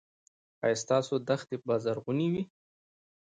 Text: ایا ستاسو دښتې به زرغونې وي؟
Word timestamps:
ایا 0.63 0.75
ستاسو 0.83 1.13
دښتې 1.27 1.55
به 1.65 1.73
زرغونې 1.83 2.27
وي؟ 2.31 2.43